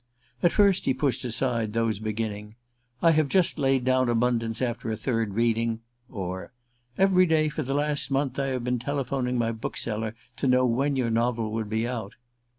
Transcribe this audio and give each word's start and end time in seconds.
At 0.41 0.51
first 0.51 0.85
he 0.85 0.95
pushed 0.95 1.23
aside 1.25 1.73
those 1.73 1.99
beginning: 1.99 2.55
"I 3.03 3.11
have 3.11 3.29
just 3.29 3.59
laid 3.59 3.85
down 3.85 4.09
'Abundance' 4.09 4.59
after 4.59 4.89
a 4.91 4.95
third 4.95 5.35
reading," 5.35 5.81
or: 6.09 6.51
"Every 6.97 7.27
day 7.27 7.49
for 7.49 7.61
the 7.61 7.75
last 7.75 8.09
month 8.09 8.39
I 8.39 8.47
have 8.47 8.63
been 8.63 8.79
telephoning 8.79 9.37
my 9.37 9.51
bookseller 9.51 10.15
to 10.37 10.47
know 10.47 10.65
when 10.65 10.95
your 10.95 11.11
novel 11.11 11.51
would 11.53 11.69
be 11.69 11.87
out." 11.87 12.15